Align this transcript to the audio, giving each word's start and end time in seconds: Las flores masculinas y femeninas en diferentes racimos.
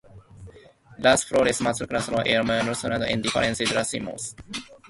Las 0.97 1.27
flores 1.27 1.61
masculinas 1.61 2.09
y 2.25 2.31
femeninas 2.31 2.83
en 3.07 3.21
diferentes 3.21 3.71
racimos. 3.71 4.35